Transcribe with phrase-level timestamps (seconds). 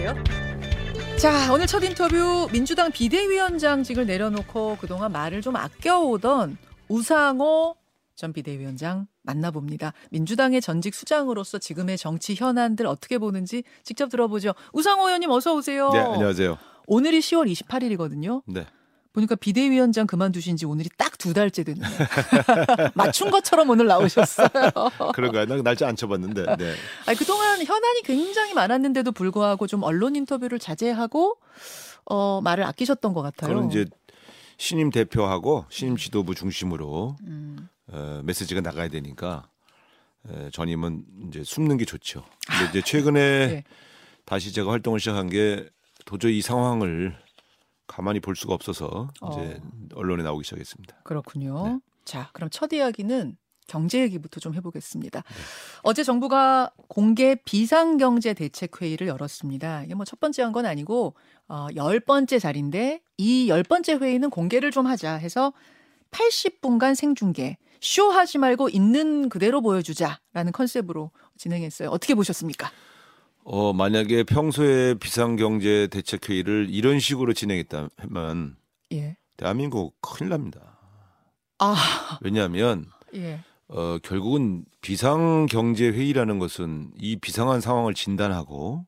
[0.00, 0.14] 갈게요.
[1.18, 6.56] 자, 오늘 첫 인터뷰 민주당 비대위원장직을 내려놓고 그동안 말을 좀 아껴오던
[6.88, 7.76] 우상호
[8.14, 9.92] 전 비대위원장 만나봅니다.
[10.10, 14.54] 민주당의 전직 수장으로서 지금의 정치 현안들 어떻게 보는지 직접 들어보죠.
[14.72, 15.90] 우상호 의원님 어서 오세요.
[15.90, 16.58] 네, 안녕하세요.
[16.86, 18.42] 오늘이 10월 28일이거든요.
[18.46, 18.66] 네.
[19.12, 21.86] 보니까 비대위원장 그만두신 지 오늘이 딱 두 달째 됐네요.
[22.94, 24.48] 맞춘 것처럼 오늘 나오셨어요.
[25.14, 25.44] 그런가요?
[25.44, 26.56] 난 날짜 안 쳐봤는데.
[26.56, 26.74] 네.
[27.06, 31.36] 아니, 그동안 현안이 굉장히 많았는데도 불구하고 좀 언론 인터뷰를 자제하고
[32.06, 33.50] 어, 말을 아끼셨던 것 같아요.
[33.52, 33.84] 그런 이제
[34.56, 37.68] 신임 대표하고 신임 지도부 중심으로 음.
[37.88, 39.46] 어, 메시지가 나가야 되니까
[40.26, 42.24] 에, 전임은 이제 숨는 게 좋죠.
[42.48, 43.64] 근데 이제 최근에 네.
[44.24, 45.68] 다시 제가 활동을 시작한 게
[46.06, 47.14] 도저히 이 상황을
[47.90, 49.60] 가만히 볼 수가 없어서 이제
[49.94, 51.00] 언론에 나오기 시작했습니다.
[51.02, 51.66] 그렇군요.
[51.66, 51.78] 네.
[52.04, 55.22] 자, 그럼 첫 이야기는 경제 얘기부터 좀 해보겠습니다.
[55.82, 59.84] 어제 정부가 공개 비상경제 대책 회의를 열었습니다.
[59.84, 61.14] 이게 뭐 첫 번째 한 건 아니고
[61.48, 65.52] 어, 열 번째 자리인데 이 열 번째 회의는 공개를 좀 하자 해서
[66.10, 71.88] 80분간 생중계 쇼하지 말고 있는 그대로 보여주자라는 컨셉으로 진행했어요.
[71.90, 72.70] 어떻게 보셨습니까?
[73.44, 78.56] 어, 만약에 평소에 비상경제 대책 회의를 이런 식으로 진행했다면
[78.92, 79.16] 예.
[79.36, 80.78] 대한민국 큰일 납니다.
[81.58, 83.40] 아, 왜냐하면 예.
[83.68, 88.84] 어, 결국은 비상경제 회의라는 것은 이 비상한 상황을 진단하고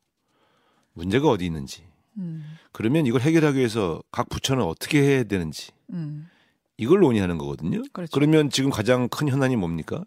[0.95, 1.84] 문제가 어디 있는지
[2.19, 6.28] 음, 그러면 이걸 해결하기 위해서 각 부처는 어떻게 해야 되는지 음.
[6.77, 7.83] 이걸 논의하는 거거든요.
[7.92, 8.19] 그렇죠.
[8.19, 10.05] 러면 지금 가장 큰 현안이 뭡니까?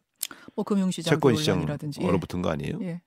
[0.55, 1.66] 뭐 금융시장 채권시장
[2.01, 2.05] 예.
[2.05, 2.79] 얼어붙은 거 아니에요?
[2.81, 3.01] 예.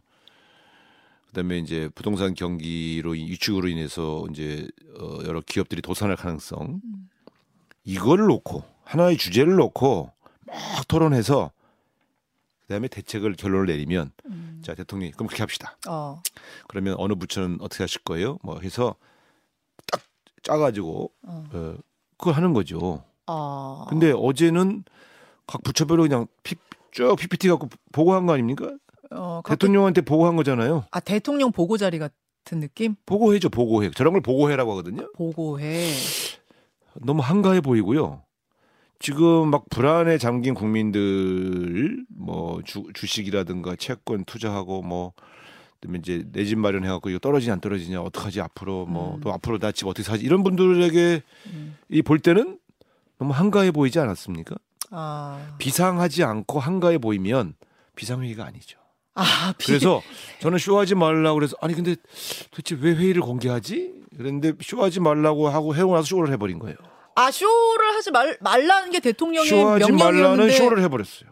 [1.28, 7.10] 그다음에 이제 부동산 경기로 유축으로 인해서 이제 어, 여러 기업들이 도산할 가능성 음.
[7.84, 10.10] 이거를 놓고 하나의 주제를 놓고
[10.46, 11.52] 막 토론해서
[12.62, 14.60] 그다음에 대책을 결론을 내리면 음.
[14.62, 15.76] 자 대통령이 그럼 그렇게 합시다.
[15.88, 16.22] 어.
[16.66, 18.38] 그러면 어느 부처는 어떻게 하실 거예요?
[18.42, 18.94] 뭐 해서
[19.90, 20.02] 딱
[20.42, 21.44] 짜가지고 어.
[21.52, 21.76] 어,
[22.16, 23.04] 그걸 하는 거죠.
[23.26, 23.86] 어.
[23.88, 24.84] 근데 어제는
[25.46, 26.56] 각 부처별로 그냥 피,
[26.90, 28.76] 쭉 PPT 갖고 보고한 거 아닙니까?
[29.10, 30.84] 어, 대통령한테 보고한 거잖아요.
[30.90, 32.94] 아 대통령 보고 자리 같은 느낌?
[33.06, 33.90] 보고해죠, 보고해.
[33.90, 35.10] 저런 걸 보고해라고 하거든요.
[35.14, 35.90] 보고해.
[37.00, 38.22] 너무 한가해 보이고요.
[38.98, 45.12] 지금 막 불안에 잠긴 국민들 뭐 주, 주식이라든가 채권 투자하고 뭐
[45.80, 49.20] 그다음에 이제 내 집 마련해 갖고 이거 떨어지냐 안 떨어지냐 어떡하지 앞으로 뭐 음.
[49.20, 51.76] 또 앞으로 나 집 어떻게 사지 이런 분들에게 음.
[51.90, 52.58] 이볼 때는
[53.18, 54.56] 너무 한가해 보이지 않았습니까?
[54.90, 55.54] 아.
[55.58, 57.54] 비상하지 않고 한가해 보이면
[57.94, 58.78] 비상회의가 아니죠.
[59.18, 59.66] 아, 비...
[59.66, 60.00] 그래서
[60.40, 61.96] 저는 쇼하지 말라고 그래서 아니 근데
[62.50, 63.94] 도대체 왜 회의를 공개하지?
[64.16, 66.76] 그랬는데 쇼하지 말라고 하고 해고 나서 쇼를 해버린 거예요.
[67.16, 71.30] 아 쇼를 하지 말 말라는 게 대통령의 쇼하지 말라는 명령이었는데 쇼를 해버렸어요.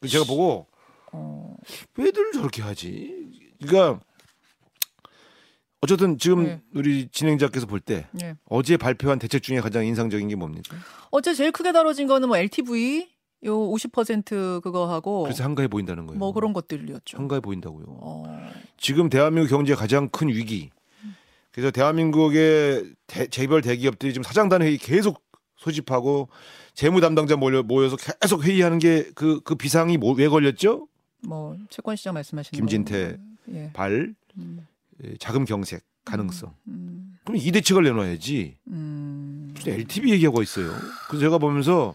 [0.00, 0.68] 그래서 제가 보고
[1.12, 1.56] 어.
[1.96, 3.12] 왜들 저렇게 하지?
[3.60, 4.00] 그러니까
[5.80, 6.62] 어쨌든 지금 네.
[6.74, 8.36] 우리 진행자께서 볼때 예.
[8.48, 10.76] 어제 발표한 대책 중에 가장 인상적인 게 뭡니까?
[11.10, 13.13] 어제 제일 크게 다뤄진 거는 뭐 LTV
[13.44, 16.18] 요 50% 그거 하고 그래서 한가해 보인다는 거예요.
[16.18, 17.18] 뭐 그런 것들이었죠.
[17.18, 17.84] 한가해 보인다고요.
[17.88, 18.50] 어.
[18.78, 20.70] 지금 대한민국 경제 가장 큰 위기.
[21.52, 25.22] 그래서 대한민국의 대, 재벌 대기업들이 지금 사장단 회의 계속
[25.56, 26.28] 소집하고
[26.74, 30.88] 재무 담당자 몰려 모여서 계속 회의하는 게 그그 비상이 뭐, 왜 걸렸죠?
[31.20, 33.54] 뭐 채권 시장 말씀하시는 김진태 거.
[33.54, 33.70] 예.
[33.72, 34.66] 발 음.
[35.04, 36.54] 예, 자금 경색 가능성.
[36.68, 37.18] 음.
[37.24, 38.56] 그럼 이 대책을 내놔야지.
[38.68, 39.52] 음.
[39.54, 40.72] 무슨 LTV 얘기하고 있어요.
[41.08, 41.94] 그래서 제가 보면서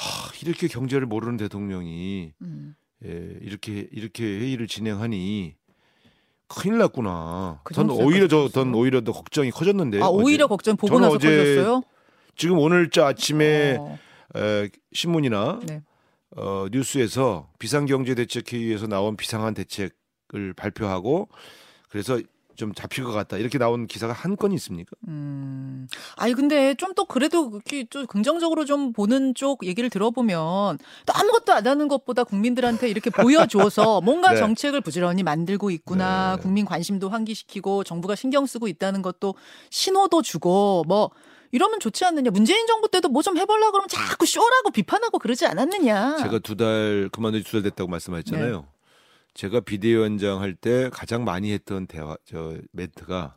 [0.00, 2.74] 하, 이렇게 경제를 모르는 대통령이 음.
[3.04, 5.54] 예, 이렇게 이렇게 회의를 진행하니
[6.48, 7.60] 큰일 났구나.
[7.64, 8.48] 그 전 오히려 저, 생각했어요?
[8.48, 10.00] 전 오히려 더 걱정이 커졌는데.
[10.02, 11.82] 아 오히려 걱정 보고 나서 어제 커졌어요.
[12.36, 13.98] 지금 오늘자 아침에 어.
[14.36, 15.82] 에, 신문이나 네.
[16.36, 21.28] 어, 뉴스에서 비상경제대책회의에서 나온 비상한 대책을 발표하고
[21.88, 22.20] 그래서
[22.60, 24.92] 좀 잡힐 것 같다 이렇게 나온 기사가 한 건 있습니까?
[25.08, 25.88] 음.
[26.16, 31.52] 아니 근데 좀 또 그래도 그렇게 좀 긍정적으로 좀 보는 쪽 얘기를 들어보면 또 아무것도
[31.54, 34.38] 안 하는 것보다 국민들한테 이렇게 보여줘서 뭔가 네.
[34.38, 36.36] 정책을 부지런히 만들고 있구나.
[36.36, 36.42] 네.
[36.42, 39.34] 국민 관심도 환기시키고 정부가 신경 쓰고 있다는 것도
[39.70, 41.10] 신호도 주고 뭐
[41.52, 42.30] 이러면 좋지 않느냐.
[42.30, 46.16] 문재인 정부 때도 뭐 좀 해보려고 그러면 자꾸 쇼라고 비판하고 그러지 않았느냐.
[46.18, 48.66] 제가 두 달 그만둔 지두 달 됐다고 말씀하셨잖아요.
[49.34, 53.36] 제가 비대위원장 할 때 가장 많이 했던 대화 저 멘트가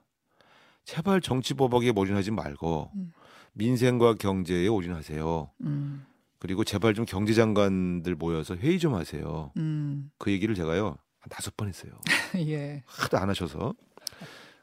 [0.86, 3.12] 제발 정치 보복에 올인하지 말고 음.
[3.54, 5.52] 민생과 경제에 올인하세요.
[5.62, 6.06] 음,
[6.40, 9.52] 그리고 제발 좀 경제 장관들 모여서 회의 좀 하세요.
[9.58, 11.92] 음, 그 얘기를 제가요 한 다섯 번 했어요.
[12.48, 12.84] 예.
[12.86, 13.74] 하도 안 하셔서.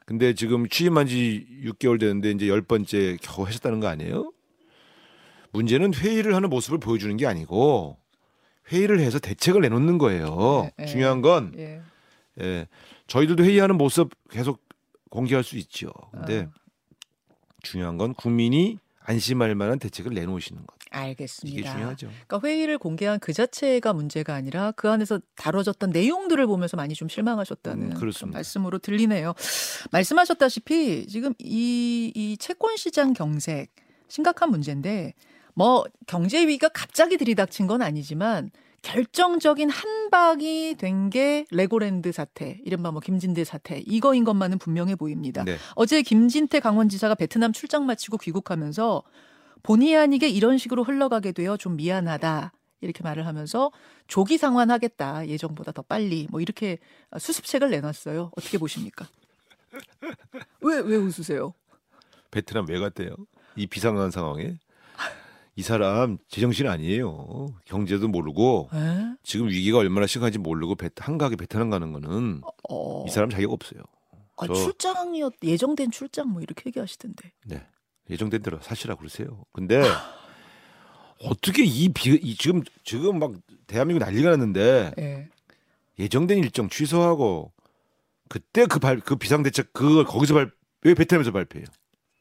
[0.05, 4.33] 근데 지금 취임한 지 6개월 됐는데 이제 열 번째 겨우 하셨다는 거 아니에요?
[5.53, 7.97] 문제는 회의를 하는 모습을 보여주는 게 아니고
[8.69, 10.63] 회의를 해서 대책을 내놓는 거예요.
[10.63, 10.85] 네, 네.
[10.85, 11.81] 중요한 건 예.
[12.39, 12.67] 예,
[13.07, 14.61] 저희들도 회의하는 모습 계속
[15.09, 15.91] 공개할 수 있죠.
[16.11, 16.51] 근데 어.
[17.61, 20.81] 중요한 건 국민이 안심할 만한 대책을 내놓으시는 것.
[20.91, 21.59] 알겠습니다.
[21.59, 22.07] 이게 중요하죠.
[22.07, 27.93] 그러니까 회의를 공개한 그 자체가 문제가 아니라 그 안에서 다뤄졌던 내용들을 보면서 많이 좀 실망하셨다는
[27.93, 28.31] 음.
[28.31, 29.33] 말씀으로 들리네요.
[29.91, 33.73] 말씀하셨다시피 지금 이, 이 채권 시장 경색
[34.09, 35.13] 심각한 문제인데
[35.61, 38.49] 뭐 경제 위기가 갑자기 들이닥친 건 아니지만
[38.81, 45.43] 결정적인 한 방이 된 게 레고랜드 사태, 이른바 뭐 김진대 사태 이거인 것만은 분명해 보입니다.
[45.43, 45.57] 네.
[45.75, 49.03] 어제 김진태 강원지사가 베트남 출장 마치고 귀국하면서
[49.61, 52.53] 본의 아니게 이런 식으로 흘러가게 되어 좀 미안하다.
[52.79, 53.71] 이렇게 말을 하면서
[54.07, 55.27] 조기 상환하겠다.
[55.27, 56.27] 예정보다 더 빨리.
[56.31, 56.79] 뭐 이렇게
[57.15, 58.31] 수습책을 내놨어요.
[58.35, 59.07] 어떻게 보십니까?
[60.61, 61.53] 왜, 왜 웃으세요?
[62.31, 63.15] 베트남 왜 갔대요?
[63.55, 64.57] 이 비상한 상황에
[65.55, 67.47] 이 사람 제정신 아니에요.
[67.65, 69.15] 경제도 모르고 에?
[69.23, 73.81] 지금 위기가 얼마나 심각한지 모르고 베, 한가하게 베트남 가는 거는 어, 이 사람 자격 없어요.
[74.37, 77.31] 아, 저- 출장이었, 예정된 출장 뭐 이렇게 얘기하시던데.
[77.45, 77.65] 네.
[78.09, 79.43] 예정된 대로 사시라 그러세요.
[79.53, 79.81] 근데
[81.23, 83.33] 어떻게 이 비, 이 지금 지금 막
[83.67, 85.29] 대한민국 난리가 났는데 예.
[85.99, 87.51] 예정된 일정 취소하고
[88.27, 90.51] 그때 그 발 그 비상대책 그걸 거기서 발
[90.83, 91.67] 왜 베트남에서 발표해요?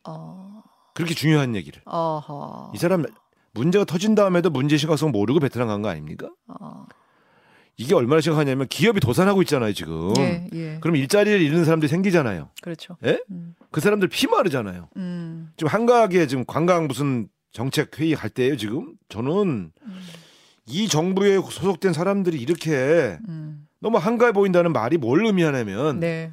[0.06, 0.62] 어,
[0.94, 2.71] 그렇게 중요한 얘기를 아하.
[2.75, 3.06] 이 사람
[3.52, 6.31] 문제가 터진 다음에도 문제 심각성 모르고 베트남 간 거 아닙니까?
[6.49, 6.87] 아,
[7.76, 10.12] 이게 얼마나 심각하냐면 기업이 도산하고 있잖아요 지금.
[10.19, 10.79] 예, 예.
[10.81, 12.50] 그럼 일자리를 잃는 사람들이 생기잖아요.
[12.62, 12.97] 그렇죠.
[13.05, 13.20] 예?
[13.31, 14.88] 음, 그 사람들 피 마르잖아요.
[14.97, 18.94] 음, 지금 한가하게 지금 관광 무슨 정책 회의 갈 때예요 지금.
[19.08, 20.00] 저는 음,
[20.67, 23.67] 이 정부에 소속된 사람들이 이렇게 음.
[23.81, 26.32] 너무 한가해 보인다는 말이 뭘 의미하냐면 네.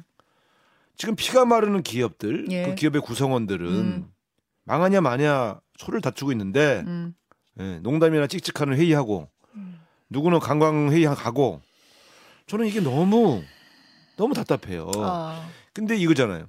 [0.96, 2.64] 지금 피가 마르는 기업들, 예.
[2.66, 4.08] 그 기업의 구성원들은 음.
[4.64, 7.14] 망하냐 마냐 소를 다투고 있는데 음,
[7.60, 9.80] 예, 농담이나 찍찍하는 회의하고 음.
[10.10, 11.62] 누구는 관광 회의 가고
[12.46, 13.42] 저는 이게 너무
[14.16, 14.90] 너무 답답해요.
[14.96, 16.46] 아, 근데 이거잖아요.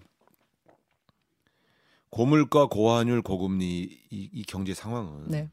[2.10, 5.50] 고물가, 고환율, 고금리 이, 이 경제 상황은 네.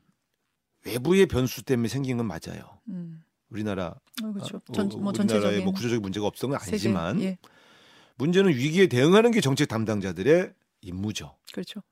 [0.86, 2.78] 외부의 변수 때문에 생긴 건 맞아요.
[2.88, 3.22] 음.
[3.50, 3.94] 우리나라
[4.24, 4.56] 어, 그렇죠.
[4.56, 7.38] 어, 전, 어, 뭐 전체적인 뭐 구조적인 문제가 없던 건 세계, 아니지만 예,
[8.16, 11.36] 문제는 위기에 대응하는 게 정책 담당자들의 임무죠.
[11.52, 11.82] 그렇죠.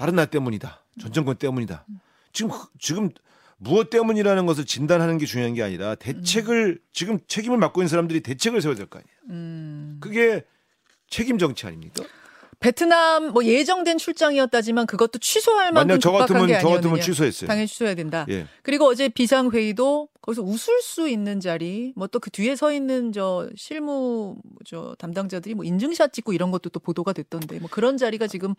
[0.00, 0.82] 다른 나 때문이다.
[0.98, 1.84] 전 정권 때문이다.
[1.90, 2.00] 음.
[2.32, 3.10] 지금 지금
[3.58, 8.62] 무엇 때문이라는 것을 진단하는 게 중요한 게 아니라 대책을 지금 책임을 맡고 있는 사람들이 대책을
[8.62, 9.16] 세워야 될 거 아니에요.
[9.28, 9.98] 음.
[10.00, 10.42] 그게
[11.10, 12.02] 책임 정치 아닙니까?
[12.60, 17.00] 베트남 뭐 예정된 출장이었다지만 그것도 취소할 만큼 만약 저 같으면 게저 같으면.
[17.00, 17.48] 취소했어요.
[17.48, 18.24] 당연히 취소해야 된다.
[18.30, 18.46] 예.
[18.62, 23.12] 그리고 어제 비상 회의도 거기서 웃을 수 있는 자리, 뭐 또 그 뒤에 서 있는
[23.12, 24.36] 저 실무
[24.66, 28.54] 저 담당자들이 뭐 인증샷 찍고 이런 것도 또 보도가 됐던데 뭐 그런 자리가 지금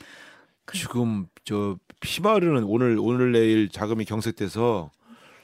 [0.73, 4.91] 지금 저 피마르는 오늘 오늘 내일 자금이 경색돼서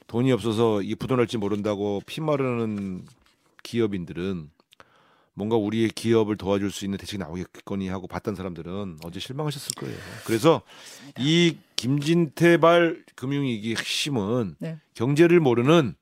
[0.08, 3.06] 돈이 없어서 이 부도날지 모른다고 피마르는
[3.64, 4.50] 기업인들은
[5.34, 9.96] 뭔가 우리의 기업을 도와줄 수 있는 대책이 나오겠거니 하고 봤던 사람들은 어제 실망하셨을 거예요.
[10.26, 10.64] 그래서
[11.20, 14.80] 이 김진태발 금융위기 핵심은 네.
[14.96, 15.96] 경제를 모르는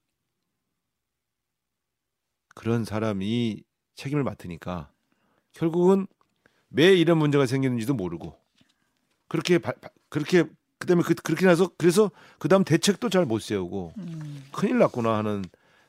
[2.53, 3.61] 그런 사람이
[3.95, 4.89] 책임을 맡으니까
[5.51, 6.07] 결국은
[6.69, 8.37] 왜 이런 문제가 생기는지도 모르고
[9.27, 9.73] 그렇게 바-
[10.09, 10.45] 그렇게
[10.79, 15.43] 그다음에 그, 그렇게 나서 그래서 그다음 대책도 잘 못 세우고 음, 큰일 났구나 하는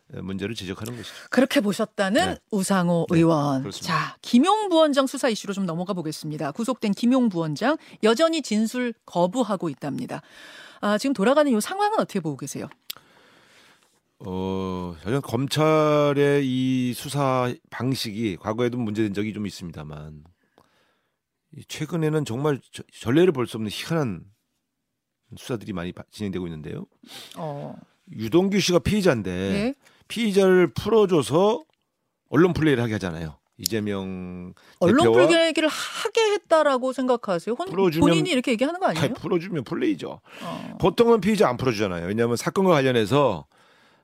[0.08, 1.12] 문제를 지적하는 것이죠.
[1.30, 2.38] 그렇게 보셨다는 네.
[2.52, 3.62] 우상호 네, 의원.
[3.62, 3.92] 그렇습니다.
[4.10, 6.52] 자, 김용 부원장 수사 이슈로 좀 넘어가 보겠습니다.
[6.52, 10.22] 구속된 김용 부원장 여전히 진술 거부하고 있답니다.
[10.80, 12.68] 아, 지금 돌아가는 이 상황은 어떻게 보고 계세요?
[14.20, 20.35] 어, 저는 검찰의 이 수사 방식이 과거에도 문제된 적이 좀 있습니다만 이
[21.68, 24.24] 최근에는 정말 저- 전례를 볼 수 없는 희한한
[25.36, 26.86] 수사들이 많이 바- 진행되고 있는데요.
[27.36, 27.74] 어,
[28.12, 29.74] 유동규 씨가 피의자인데 예.
[30.08, 31.64] 피의자를 풀어줘서
[32.28, 33.38] 언론 플레이를 하게 하잖아요.
[33.58, 37.54] 이재명 언론 불개기를 하게 했다라고 생각하세요?
[37.58, 39.14] 혼, 풀어주면- 본인이 이렇게 얘기하는 거 아니, 아니에요?
[39.14, 40.20] 풀어주면 플레이죠.
[40.42, 42.06] 어, 보통은 피의자 안 풀어주잖아요.
[42.06, 43.46] 왜냐하면 사건과 관련해서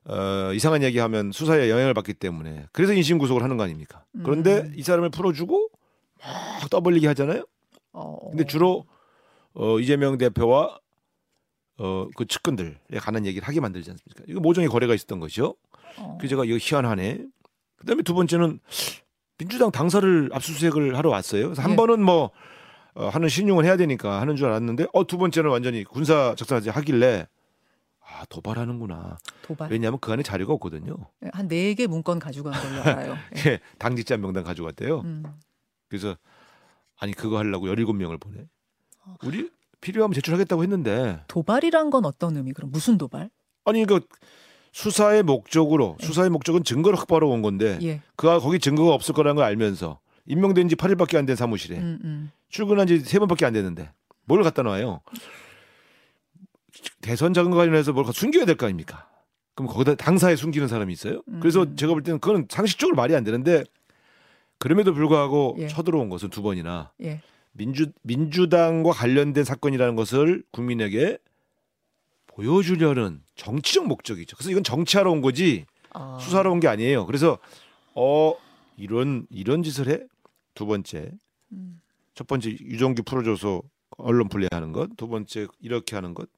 [0.05, 4.05] 어, 이상한 얘기하면 수사에 영향을 받기 때문에 그래서 인신 구속을 하는 거 아닙니까?
[4.25, 4.73] 그런데 음.
[4.75, 5.69] 이 사람을 풀어주고
[6.61, 7.45] 막 떠벌리게 하잖아요.
[7.93, 8.87] 어, 근데 주로
[9.55, 10.79] 어, 이재명 대표와
[11.79, 14.25] 어, 그 측근들에 관한 얘기를 하게 만들지 않습니까?
[14.29, 15.57] 이거 모종의 거래가 있었던 것이죠.
[15.99, 17.25] 어, 그래서 제가 이거 희한하네.
[17.77, 18.61] 그다음에 두 번째는
[19.39, 21.45] 민주당 당사를 압수수색을 하러 왔어요.
[21.47, 21.77] 그래서 한 예.
[21.77, 22.31] 번은 뭐
[22.95, 27.27] 어, 하는 신용을 해야 되니까 하는 줄 알았는데 어 두 번째는 완전히 군사 작전까지 하길래
[28.01, 29.19] 아 도발하는구나.
[29.43, 29.71] 도발.
[29.73, 30.97] 왜냐하면 그 안에 자료가 없거든요.
[31.33, 33.17] 한 네 개 문건 가져간 걸로 알아요.
[33.47, 33.51] 예.
[33.53, 35.01] 예, 당직자 명단 가져갔대요.
[35.01, 35.25] 음.
[35.93, 36.17] 그래서
[36.99, 38.47] 아니 그거 하려고 17명을 보내.
[39.05, 39.15] 어.
[39.25, 39.51] 우리
[39.83, 42.55] 필요하면 제출하겠다고 했는데 도발이란 건 어떤 의미?
[42.55, 43.29] 그럼 무슨 도발?
[43.67, 44.01] 아니 그
[44.73, 48.01] 수사의 목적으로 수사의 목적은 증거를 확보하러 온 건데 예.
[48.17, 52.31] 그 거기 증거가 없을 거라는 걸 알면서 임명된 지 8일밖에 안 된 사무실에 음, 음.
[52.49, 53.93] 출근한 지세 번밖에 안 됐는데
[54.25, 55.01] 뭘 갖다 놔요?
[57.03, 59.11] 대선 자금 관련해서 뭘 숨겨야 될 거 아닙니까?
[59.55, 61.23] 그럼 거기다 당사에 숨기는 사람이 있어요?
[61.41, 61.77] 그래서 음.
[61.77, 63.65] 제가 볼 때는 그건 상식적으로 말이 안 되는데
[64.63, 65.67] 그럼에도 불구하고 예.
[65.67, 67.21] 쳐들어온 것은 두 번이나 예.
[67.51, 71.19] 민주 민주당과 관련된 사건이라는 것을 국민에게
[72.29, 74.37] 보여주려는 정치적 목적이죠.
[74.37, 76.17] 그래서 이건 정치하러 온 거지 아.
[76.21, 77.07] 수사하러 온 게 아니에요.
[77.07, 77.39] 그래서
[77.97, 78.35] 어
[78.77, 79.99] 이런 이런 짓을 해.
[80.55, 81.11] 두 번째
[81.51, 81.81] 음.
[82.15, 83.63] 첫 번째 유정규 풀어줘서
[83.99, 84.91] 언론 플레이하는 것.
[84.97, 86.29] 두 번째 이렇게 하는 것.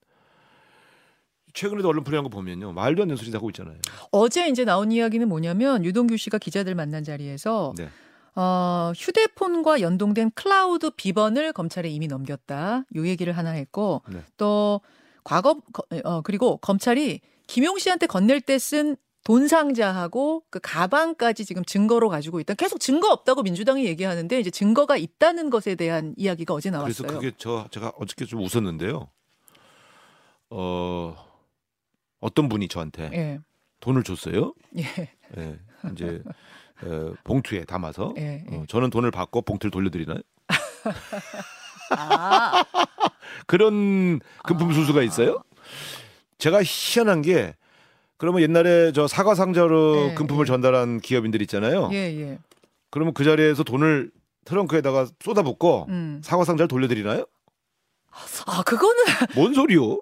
[1.52, 3.76] 최근에도 언론 플레이한 거 보면요 말도 안 되는 소리 하고 있잖아요.
[4.12, 7.90] 어제 이제 나온 이야기는 뭐냐면 유동규 씨가 기자들 만난 자리에서 네.
[8.36, 12.84] 어, 휴대폰과 연동된 클라우드 비번을 검찰에 이미 넘겼다.
[12.96, 14.22] 요 얘기를 하나 했고 네.
[14.36, 14.80] 또
[15.22, 21.64] 과거 거- 어, 그리고 검찰이 김용 씨한테 건넬 때 쓴 돈 상자하고 그 가방까지 지금
[21.64, 22.52] 증거로 가지고 있다.
[22.52, 27.06] 계속 증거 없다고 민주당이 얘기하는데 이제 증거가 있다는 것에 대한 이야기가 어제 나왔어요.
[27.08, 29.08] 그래서 그게 저 제가 어저께 좀 웃었는데요.
[30.50, 31.16] 어
[32.20, 33.40] 어떤 분이 저한테 예.
[33.80, 34.52] 돈을 줬어요.
[34.76, 34.84] 예.
[35.38, 35.58] 예,
[35.92, 36.22] 이제
[36.82, 38.44] 어, 봉투에 담아서 예.
[38.50, 38.56] 예.
[38.56, 40.18] 어, 저는 돈을 받고 봉투를 돌려드리나요?
[41.90, 42.64] 아.
[43.46, 45.42] 그런 금품 순수가 있어요?
[46.38, 47.54] 제가 희한한 게
[48.16, 50.46] 그러면 옛날에 저 사과 상자로 예, 금품을 예.
[50.46, 51.90] 전달한 기업인들 있잖아요.
[51.92, 52.38] 예, 예.
[52.90, 54.10] 그러면 그 자리에서 돈을
[54.44, 56.20] 트렁크에다가 쏟아붓고 음.
[56.22, 57.26] 사과 상자를 돌려드리나요?
[58.46, 59.04] 아, 그거는
[59.34, 59.98] 뭔 소리요?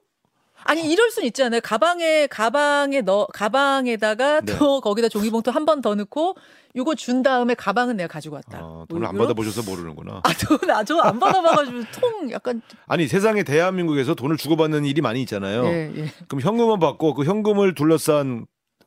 [0.64, 1.60] 아니 이럴 순 있잖아요.
[1.62, 4.56] 가방에 가방에 넣 가방에다가 네.
[4.58, 6.36] 또 거기다 종이봉투 한 번 더 넣고
[6.76, 8.58] 요거 준 다음에 가방은 내가 가지고 왔다.
[8.58, 10.22] 아, 뭐 돈을 안 이런- 받아보셔서 모르는구나.
[10.24, 15.64] 아, 저안 받아봐가지고 통 약간 아니 세상에 대한민국에서 돈을 주고받는 일이 많이 있잖아요.
[15.66, 18.46] 예, 예, 그럼 현금만 받고 그 현금을 둘러싼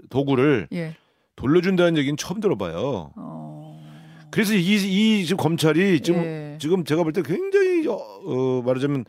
[0.09, 0.95] 도구를 예.
[1.35, 3.11] 돌려준다는 얘기는 처음 들어봐요.
[3.15, 3.81] 어.
[4.31, 6.57] 그래서 이, 이 지금 검찰이 지금 예.
[6.59, 9.03] 지금 제가 볼 때 굉장히 어, 어, 말하자면 에,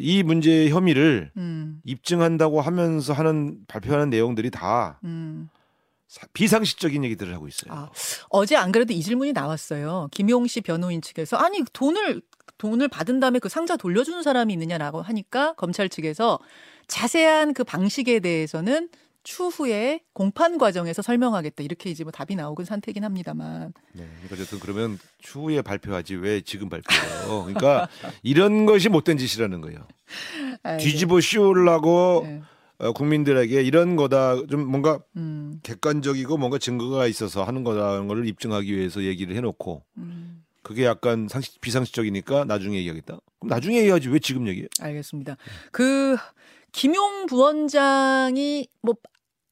[0.00, 5.48] 이 문제의 혐의를 음, 입증한다고 하면서 하는 발표하는 내용들이 다 음.
[6.06, 7.72] 사- 비상식적인 얘기들을 하고 있어요.
[7.72, 7.90] 아,
[8.28, 10.08] 어제 안 그래도 이 질문이 나왔어요.
[10.10, 12.20] 김용 씨 변호인 측에서 아니 돈을
[12.58, 16.38] 돈을 받은 다음에 그 상자 돌려주는 사람이 있느냐라고 하니까 검찰 측에서
[16.88, 18.90] 자세한 그 방식에 대해서는
[19.22, 24.98] 추후에 공판 과정에서 설명하겠다 이렇게 이제 뭐 답이 나오긴 상태긴 합니다만 네, 그러니까 어쨌든 그러면
[25.18, 27.44] 추후에 발표하지 왜 지금 발표해요?
[27.44, 27.88] 그러니까
[28.22, 29.86] 이런 것이 못된 짓이라는 거예요.
[30.62, 32.42] 아이고, 뒤집어 씌우려고 네.
[32.78, 38.74] 어, 국민들에게 이런 거다 좀 뭔가 음, 객관적이고 뭔가 증거가 있어서 하는 거라는 걸 입증하기
[38.74, 43.18] 위해서 얘기를 해놓고 음, 그게 약간 상식 비상식적이니까 나중에 얘기하겠다.
[43.38, 44.68] 그럼 나중에 얘기하지 왜 지금 얘기해?
[44.80, 45.36] 알겠습니다.
[45.72, 46.16] 그
[46.72, 48.94] 김용 부원장이 뭐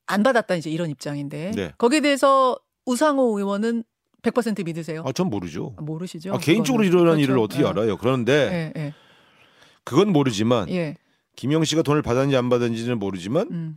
[0.08, 1.72] 안 받았다 이제 이런 입장인데 네.
[1.78, 3.84] 거기에 대해서 우상호 의원은
[4.22, 5.04] 100% 믿으세요?
[5.06, 5.76] 아, 전 모르죠.
[5.78, 6.34] 모르시죠?
[6.34, 6.82] 아, 개인적으로.
[6.82, 7.20] 일어난 그렇죠.
[7.22, 7.68] 일을 어떻게 어.
[7.68, 7.96] 알아요?
[7.98, 8.94] 그런데 예, 예,
[9.84, 10.96] 그건 모르지만 예.
[11.36, 13.74] 김영 씨가 돈을 받았는지 안 받았는지는 모르지만 음.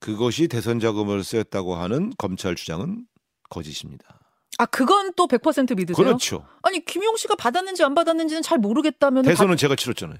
[0.00, 3.04] 그것이 대선 자금을 쓰였다고 하는 검찰 주장은
[3.50, 4.20] 거짓입니다.
[4.58, 5.96] 아 그건 또 100% 믿으세요?
[5.96, 6.46] 그렇죠.
[6.62, 10.18] 아니 김용 씨가 받았는지 안 받았는지는 잘 모르겠다면 대선은 제가 치렀잖아요.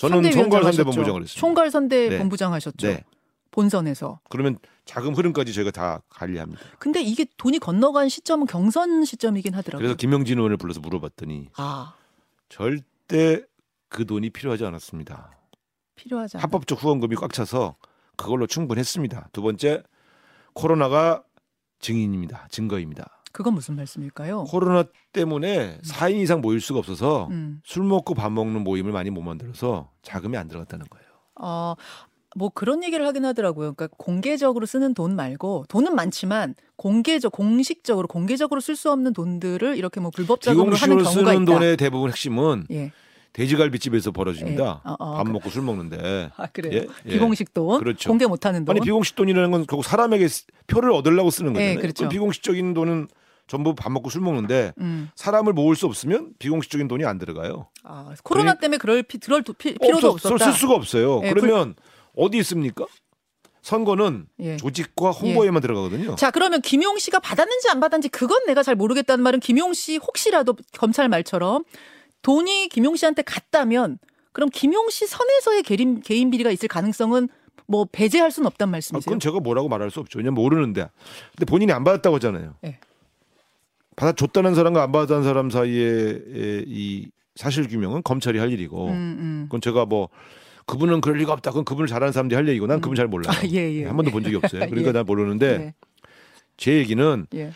[0.00, 1.40] 저는 총괄 선대 본부장을 했습니다.
[1.40, 2.18] 총괄 선대 네.
[2.18, 2.86] 본부장 하셨죠.
[2.86, 3.04] 네.
[3.50, 4.20] 본선에서.
[4.28, 6.60] 그러면 자금 흐름까지 저희가 다 관리합니다.
[6.78, 9.78] 근데 이게 돈이 건너간 시점은 경선 시점이긴 하더라고요.
[9.78, 11.94] 그래서 김영진 의원을 불러서 물어봤더니 아
[12.48, 13.42] 절대
[13.88, 15.32] 그 돈이 필요하지 않았습니다.
[15.96, 16.44] 필요하지 않아.
[16.44, 17.76] 합법적 후원금이 꽉 차서
[18.16, 19.28] 그걸로 충분했습니다.
[19.32, 19.82] 두 번째
[20.54, 21.22] 코로나가
[21.80, 22.46] 증인입니다.
[22.50, 23.19] 증거입니다.
[23.32, 24.44] 그건 무슨 말씀일까요?
[24.44, 27.60] 코로나 때문에 4인 이상 모일 수가 없어서 음.
[27.64, 31.06] 술 먹고 밥 먹는 모임을 많이 못 만들어서 자금이 안 들어갔다는 거예요.
[31.36, 31.74] 어,
[32.36, 33.74] 뭐 그런 얘기를 하긴 하더라고요.
[33.74, 40.00] 그러니까 공개적으로 쓰는 돈 말고 돈은 많지만 공개적 공식적으로 공개적으로 쓸 수 없는 돈들을 이렇게
[40.00, 41.52] 뭐 불법 자금으로 하는 경우가 쓰는 있다.
[41.52, 42.92] 돈의 대부분 핵심은 예.
[43.32, 44.82] 돼지갈비집에서 벌어집니다.
[44.84, 44.90] 예.
[44.90, 46.30] 어, 어, 밥 그- 먹고 술 먹는데.
[46.36, 46.82] 아 그래요.
[46.82, 47.10] 예, 예.
[47.10, 48.08] 비공식 돈, 그렇죠.
[48.08, 48.76] 공개 못하는 돈.
[48.76, 51.76] 아니 비공식 돈이라는 건 결국 사람에게 스- 표를 얻으려고 쓰는 거잖아요.
[51.76, 51.94] 예, 그렇죠.
[52.02, 53.08] 그럼 비공식적인 돈은
[53.50, 55.10] 전부 밥 먹고 술 먹는데 음.
[55.16, 57.66] 사람을 모을 수 없으면 비공식적인 돈이 안 들어가요.
[57.82, 60.52] 아, 코로나 그러니- 때문에 그럴 피, 그럴 도- 피, 필요도 없어, 쓸- 없었다.
[60.52, 61.20] 쓸 수가 없어요.
[61.24, 61.74] 예, 그러면
[62.16, 62.86] 어디 있습니까?
[63.62, 64.56] 선거는 예.
[64.56, 66.14] 조직과 홍보에만 들어가거든요.
[66.14, 70.54] 자, 그러면 김용 씨가 받았는지 안 받았는지 그건 내가 잘 모르겠다는 말은 김용 씨 혹시라도
[70.78, 71.64] 검찰 말처럼
[72.22, 73.98] 돈이 김용 씨한테 갔다면
[74.32, 77.28] 그럼 김용 씨 선에서의 개인, 개인 비리가 있을 가능성은
[77.66, 79.04] 뭐 배제할 수는 없단 아, 말씀이세요?
[79.04, 80.18] 그건 제가 뭐라고 말할 수 없죠.
[80.20, 80.88] 왜냐면 모르는데.
[81.36, 82.54] 근데 본인이 안 받았다고 하잖아요.
[82.64, 82.78] 예.
[84.00, 89.42] 받아줬다는 사람과 안 받았다는 사람 사이에 이 사실 규명은 검찰이 할 일이고 음, 음.
[89.44, 90.08] 그건 제가 뭐
[90.66, 91.50] 그분은 그럴 리가 없다.
[91.50, 93.32] 그건 그분을 잘하는 사람들이 할 얘기고 난 그분 잘 몰라요.
[93.36, 93.84] 아, 예, 예.
[93.86, 94.60] 한 번도 본 적이 없어요.
[94.70, 94.92] 그러니까 예.
[94.92, 95.74] 난 모르는데 예.
[96.56, 97.52] 제 얘기는 예.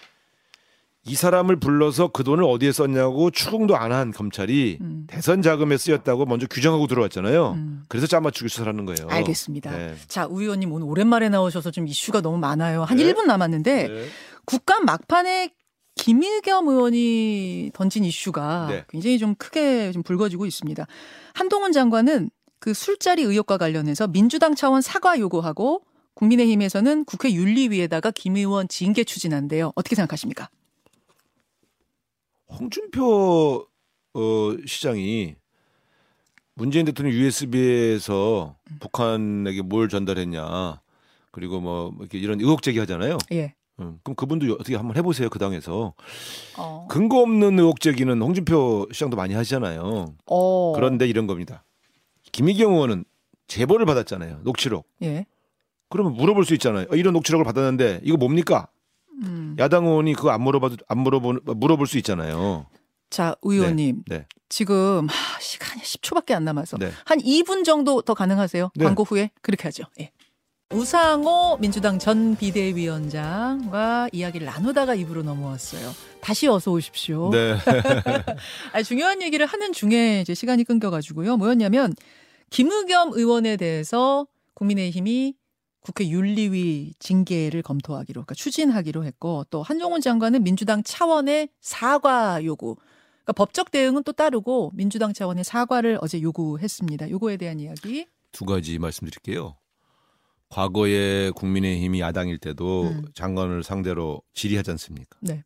[1.07, 5.05] 이 사람을 불러서 그 돈을 어디에 썼냐고 추궁도 안 한 검찰이 음.
[5.07, 7.53] 대선 자금에 쓰였다고 먼저 규정하고 들어왔잖아요.
[7.53, 7.83] 음.
[7.89, 9.09] 그래서 짜맞추기 수사하는 거예요.
[9.09, 9.71] 알겠습니다.
[9.71, 9.95] 네.
[10.09, 12.85] 자, 우 의원님 오늘 오랜만에 나오셔서 좀 이슈가 너무 많아요.
[12.85, 13.05] 한 네.
[13.05, 14.05] 1분 남았는데 네.
[14.47, 15.51] 국감 막판에
[16.05, 18.85] 김의겸 의원이 던진 이슈가 네.
[18.91, 20.87] 굉장히 좀 크게 좀 불거지고 있습니다.
[21.33, 25.83] 한동훈 장관은 그 술자리 의혹과 관련해서 민주당 차원 사과 요구하고
[26.13, 29.73] 국민의힘에서는 국회 윤리위에다가 김 의원 징계 추진한대요.
[29.77, 30.51] 어떻게 생각하십니까?
[32.49, 33.67] 홍준표
[34.13, 35.37] 어, 시장이
[36.53, 40.83] 문재인 대통령 USB에서 북한에게 뭘 전달했냐
[41.31, 43.17] 그리고 뭐 이렇게 이런 의혹 제기하잖아요.
[43.33, 43.55] 예.
[43.81, 45.95] 음, 그럼 그분도 어떻게 한번 해보세요 그 당에서
[46.57, 46.87] 어.
[46.89, 50.15] 근거 없는 의혹 제기는 홍준표 시장도 많이 하시잖아요.
[50.27, 50.73] 어.
[50.75, 51.65] 그런데 이런 겁니다.
[52.33, 53.05] 김희경 의원은
[53.47, 54.41] 제보를 받았잖아요.
[54.43, 54.87] 녹취록.
[55.03, 55.27] 예.
[55.89, 56.87] 그러면 물어볼 수 있잖아요.
[56.91, 58.69] 어, 이런 녹취록을 받았는데 이거 뭡니까?
[59.23, 59.57] 음.
[59.59, 62.67] 야당 의원이 그거 안 물어봐도 안 물어보 물어볼 수 있잖아요.
[63.11, 64.03] 자, 우 의원님.
[64.09, 64.27] 네.
[64.49, 66.91] 지금 하, 시간이 10초밖에 안 남아서 네.
[67.05, 68.71] 한 2분 정도 더 가능하세요?
[68.75, 68.85] 네.
[68.85, 69.85] 광고 후에 그렇게 하죠.
[70.01, 70.11] 예.
[70.75, 75.93] 우상호 민주당 전 비대위원장과 이야기를 나누다가 입으로 넘어왔어요.
[76.21, 77.31] 다시 어서 오십시오.
[77.31, 77.57] 네.
[78.73, 81.37] 아, 중요한 얘기를 하는 중에 이제 시간이 끊겨가지고요.
[81.37, 81.95] 뭐였냐면
[82.51, 85.37] 김의겸 의원에 대해서 국민의힘이
[85.81, 92.75] 국회 윤리위 징계를 검토하기로, 그러니까 추진하기로 했고 또 한종훈 장관은 민주당 차원의 사과 요구.
[93.23, 97.11] 그러니까 법적 대응은 또 따르고 민주당 차원의 사과를 어제 요구했습니다.
[97.11, 98.07] 요거에 대한 이야기.
[98.33, 99.57] 두 가지 말씀드릴게요.
[100.55, 103.03] 과거에 국민의힘이 야당일 때도 음.
[103.13, 105.19] 장관을 상대로 질의하지 않습니까?
[105.21, 105.43] 네.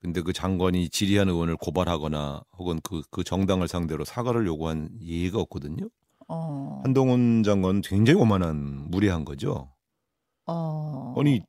[0.00, 5.88] 근데 그 장관이 질의한 의원을 고발하거나 혹은 그, 그 정당을 상대로 사과를 요구한 예가 없거든요.
[6.26, 6.80] 어.
[6.82, 9.72] 한동훈 장관은 굉장히 오만한 무례한 거죠.
[10.46, 11.14] 어.
[11.16, 11.40] 아니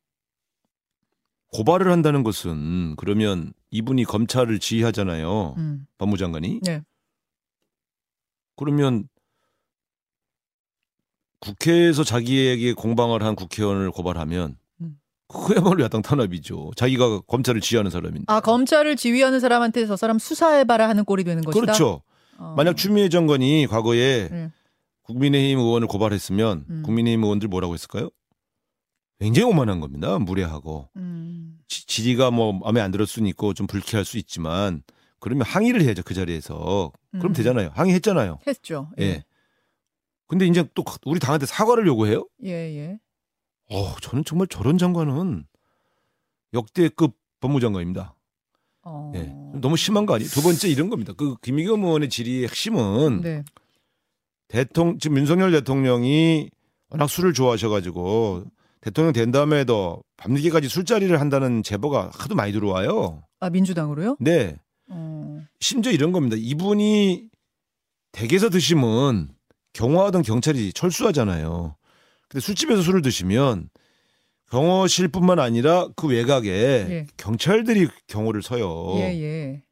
[1.54, 5.54] 고발을 한다는 것은 그러면 이분이 검찰을 지휘하잖아요.
[5.58, 5.86] 음.
[5.98, 6.60] 법무장관이.
[6.62, 6.82] 네.
[8.54, 9.08] 그러면
[11.40, 14.98] 국회에서 자기에게 공방을 한 국회의원을 고발하면 음.
[15.28, 16.72] 그야말로 야당 탄압이죠.
[16.76, 18.24] 자기가 검찰을 지휘하는 사람인데.
[18.28, 21.60] 아 검찰을 지휘하는 사람한테 저 사람 수사해봐라 하는 꼴이 되는 것이다.
[21.60, 22.02] 그렇죠.
[22.38, 22.54] 어.
[22.56, 24.50] 만약 추미애 장관이 과거에 네.
[25.02, 26.82] 국민의힘 의원을 고발했으면 음.
[26.84, 28.10] 국민의힘 의원들 뭐라고 했을까요?
[29.18, 30.18] 굉장히 오만한 겁니다.
[30.18, 31.58] 무례하고 음.
[31.68, 34.82] 지, 질의가 뭐 마음에 안 들을 수는 있고 좀 불쾌할 수 있지만
[35.18, 36.92] 그러면 항의를 해야죠 그 자리에서.
[37.12, 37.32] 그럼 음.
[37.32, 37.70] 되잖아요.
[37.74, 38.40] 항의했잖아요.
[38.46, 38.90] 했죠.
[39.00, 39.24] 예.
[40.26, 42.26] 근데 이제 또 우리 당한테 사과를 요구해요?
[42.44, 42.98] 예, 예.
[43.70, 45.44] 어, 저는 정말 저런 장관은
[46.52, 48.14] 역대급 법무장관입니다.
[48.82, 49.12] 어.
[49.14, 49.32] 예.
[49.60, 50.30] 너무 심한 거 아니에요?
[50.30, 51.12] 두 번째 이런 겁니다.
[51.16, 53.44] 그 김의겸 의원의 질의의 핵심은 네.
[54.48, 56.50] 대통령 지금 윤석열 대통령이
[56.90, 58.44] 워낙 술을 좋아하셔가지고
[58.80, 63.24] 대통령 된 다음에도 밤늦게까지 술자리를 한다는 제보가 하도 많이 들어와요.
[63.40, 64.16] 아 민주당으로요?
[64.20, 64.56] 네.
[64.88, 65.40] 어.
[65.58, 66.36] 심지어 이런 겁니다.
[66.38, 67.28] 이분이
[68.12, 69.35] 댁에서 드시면
[69.76, 71.76] 경호하던 경찰이 철수하잖아요.
[72.28, 73.68] 근데 술집에서 술을 드시면
[74.50, 77.06] 경호실뿐만 아니라 그 외곽에 예.
[77.16, 78.92] 경찰들이 경호를 서요.
[78.96, 79.62] 예, 예.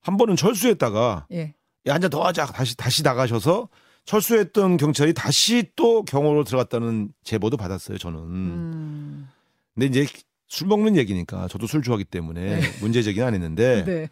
[0.00, 1.54] 한 번은 철수했다가 예.
[1.86, 2.46] 야, 한 잔 더 하자.
[2.46, 3.68] 다시 다시 나가셔서
[4.04, 7.98] 철수했던 경찰이 다시 또 경호로 들어갔다는 제보도 받았어요.
[7.98, 8.18] 저는.
[8.20, 9.28] 음.
[9.74, 10.06] 근데 이제
[10.46, 14.08] 술 먹는 얘기니까 저도 술 좋아하기 때문에 문제 제기는 안 했는데 네.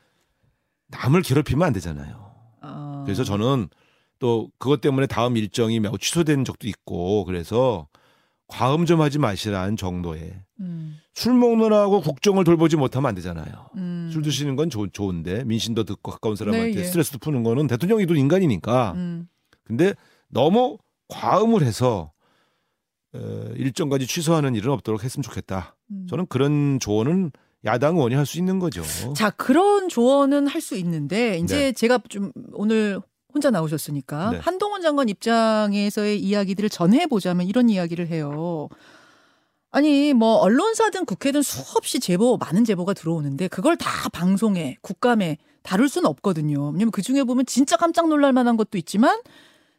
[0.89, 2.31] 남을 괴롭히면 안 되잖아요.
[2.63, 3.03] 아.
[3.05, 3.69] 그래서 저는
[4.19, 7.89] 또 그것 때문에 다음 일정이 매우 취소된 적도 있고 그래서
[8.49, 10.99] 과음 좀 하지 마시라는 정도의 음.
[11.15, 13.69] 술 먹느라고 국정을 돌보지 못하면 안 되잖아요.
[13.77, 14.09] 음.
[14.13, 16.85] 술 드시는 건 좋, 좋은데 민심도 듣고 가까운 사람한테 네, 예.
[16.85, 18.93] 스트레스도 푸는 거는 대통령이도 인간이니까.
[18.93, 19.29] 음.
[19.65, 19.95] 근데
[20.29, 22.13] 너무 과음을 해서
[23.15, 23.19] 어,
[23.57, 25.77] 일정까지 취소하는 일은 없도록 했으면 좋겠다.
[25.91, 26.07] 음.
[26.09, 27.33] 저는 그런 조언은
[27.65, 28.83] 야당 의원이 할 수 있는 거죠.
[29.15, 31.73] 자 그런 조언은 할 수 있는데 이제 네.
[31.73, 33.01] 제가 좀 오늘
[33.37, 34.38] 혼자 나오셨으니까 네.
[34.38, 38.68] 한동훈 장관 입장에서의 이야기들을 전해 보자면 이런 이야기를 해요.
[39.70, 46.09] 아니 뭐 언론사든 국회든 수없이 제보 많은 제보가 들어오는데 그걸 다 방송에 국감에 다룰 수는
[46.09, 46.70] 없거든요.
[46.70, 49.20] 왜냐면 그 중에 보면 진짜 깜짝 놀랄 만한 것도 있지만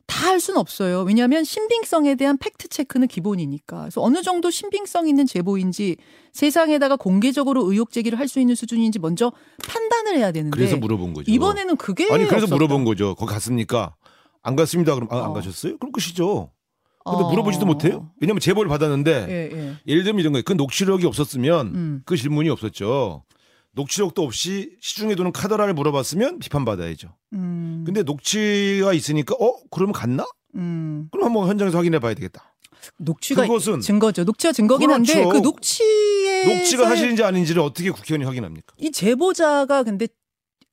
[0.07, 1.01] 다 할 수는 없어요.
[1.03, 3.81] 왜냐하면 신빙성에 대한 팩트 체크는 기본이니까.
[3.81, 5.97] 그래서 어느 정도 신빙성 있는 제보인지
[6.33, 9.31] 세상에다가 공개적으로 의혹 제기를 할 수 있는 수준인지 먼저
[9.67, 11.31] 판단을 해야 되는데 그래서 물어본 거죠.
[11.31, 12.55] 이번에는 그게 아니 그래서 없었다.
[12.55, 13.15] 물어본 거죠.
[13.15, 13.95] 거기 갔습니까?
[14.43, 14.95] 안 갔습니다.
[14.95, 15.33] 그럼 아, 안 어.
[15.33, 15.77] 가셨어요?
[15.77, 16.51] 그럼 끝이죠.
[17.05, 17.29] 근데 어.
[17.29, 18.11] 물어보지도 못해요.
[18.19, 19.73] 왜냐면 제보를 받았는데 예, 예.
[19.87, 20.43] 예를 들면 이런 거예요.
[20.43, 22.01] 그 녹취록이 없었으면 음.
[22.05, 23.23] 그 질문이 없었죠.
[23.77, 27.13] 녹취록도 없이 시중에 두는 카더라를 물어봤으면 비판받아야죠.
[27.33, 27.83] 음.
[27.85, 30.25] 근데 녹취가 있으니까 어 그러면 갔나?
[30.55, 31.07] 음.
[31.11, 32.53] 그럼 한번 현장에서 확인해 봐야 되겠다.
[32.97, 34.23] 녹취가 그것은 증거죠.
[34.23, 35.29] 녹취가 증거긴 한데 그렇죠.
[35.29, 38.73] 그 녹취에 녹취가 사실인지 아닌지를 어떻게 국회의원이 확인합니까?
[38.77, 40.07] 이 제보자가 근데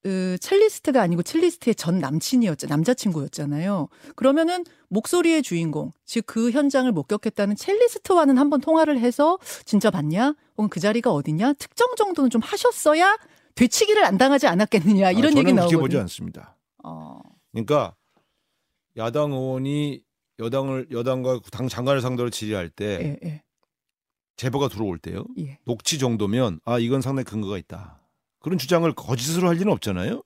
[0.05, 2.67] 그 첼리스트가 아니고 첼리스트의 전 남친이었죠.
[2.67, 3.89] 남자친구였잖아요.
[4.17, 10.35] 그러면은 목소리의 주인공, 즉 그 현장을 목격했다는 첼리스트와는 한번 통화를 해서 진짜 봤냐?
[10.59, 11.55] 혹은 그 자리가 어디냐?
[11.55, 13.17] 특정 정도는 좀 하셨어야
[13.55, 16.01] 되치기를 안 당하지 않았겠느냐 이런 아, 얘기 저는 그렇게 보지 나오거든요.
[16.01, 16.57] 않습니다.
[16.83, 17.21] 어.
[17.53, 17.95] 그러니까
[18.99, 20.03] 야당 의원이
[20.39, 23.43] 여당을 여당과 당 장관을 상대로 질의할 때 예, 예,
[24.37, 25.25] 제보가 들어올 때요.
[25.39, 25.59] 예.
[25.65, 28.01] 녹취 정도면 아 이건 상당히 근거가 있다.
[28.45, 30.23] 그런 주장을 거짓으로 할 리는 없잖아요.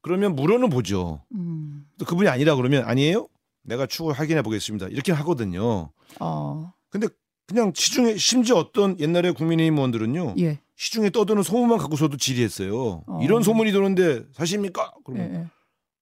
[0.00, 1.24] 그러면 물어는 보죠.
[1.34, 1.88] 음.
[1.98, 3.26] 또 그분이 아니라 그러면 아니에요?
[3.64, 4.86] 내가 추후 확인해 보겠습니다.
[4.86, 5.90] 이렇게 하거든요.
[6.20, 6.72] 어.
[6.88, 7.08] 근데
[7.48, 10.36] 그냥 시중에 심지어 어떤 옛날에 국민의힘 의원들은요.
[10.38, 10.60] 예.
[10.76, 13.02] 시중에 떠드는 소문만 갖고서도 질의했어요.
[13.04, 13.20] 어.
[13.24, 14.92] 이런 소문이 도는데 사실입니까?
[14.96, 15.46] 예, 그러면 예.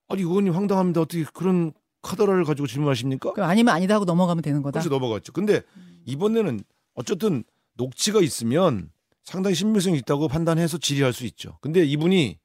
[0.09, 1.01] 아니 의원님 황당합니다.
[1.01, 3.33] 어떻게 그런 카더라를 가지고 질문하십니까?
[3.33, 4.79] 그럼 아니면 아니다 하고 넘어가면 되는 거다.
[4.79, 5.33] 그래서 넘어갔죠.
[5.33, 5.63] 근데
[6.05, 6.61] 이번에는
[6.93, 7.45] 어쨌든
[7.79, 8.91] 녹취가 있으면
[9.27, 11.59] 상당히 신빙성이 있다고 판단해서 질의할 수 있죠.
[11.61, 12.39] 근데 이분이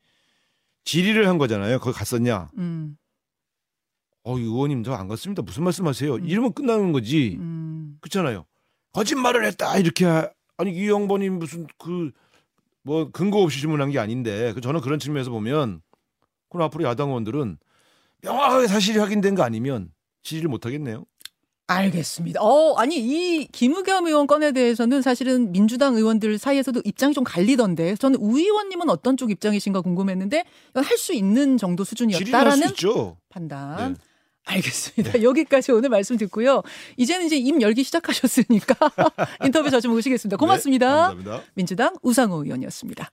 [0.84, 1.80] 질의를 한 거잖아요.
[1.80, 2.50] 거기 갔었냐?
[2.58, 2.98] 음.
[4.24, 5.42] 어, 이 의원님 저 안 갔습니다.
[5.44, 6.16] 무슨 말씀하세요?
[6.16, 6.26] 음.
[6.26, 7.38] 이러면 끝나는 거지.
[7.40, 7.98] 음.
[8.02, 8.46] 그렇잖아요.
[8.94, 12.12] 거짓말을 했다 이렇게 하- 아니 이 양반이 무슨 그
[12.84, 15.84] 뭐 근거 없이 질문한 게 아닌데 그 저는 그런 측면에서 보면
[16.50, 17.60] 그럼 앞으로 야당 의원들은
[18.24, 21.06] 명확하게 사실이 확인된 거 아니면 질의를 못 하겠네요.
[21.68, 22.42] 알겠습니다.
[22.42, 28.20] 어, 아니 이 김의겸 의원 건에 대해서는 사실은 민주당 의원들 사이에서도 입장이 좀 갈리던데 저는
[28.22, 30.44] 우 의원님은 어떤 쪽 입장이신가 궁금했는데
[30.74, 32.68] 할 수 있는 정도 수 수준이었다라는.
[33.30, 33.94] 판단.
[33.94, 34.00] 네.
[34.44, 35.22] 알겠습니다.
[35.24, 36.62] 여기까지 오늘 말씀 듣고요.
[36.98, 38.76] 이제는 이제 입 열기 시작하셨으니까
[39.46, 40.36] 인터뷰 자주 모시겠습니다.
[40.38, 40.88] 고맙습니다.
[40.88, 41.42] 네, 감사합니다.
[41.54, 43.10] 민주당 우상호 의원이었습니다.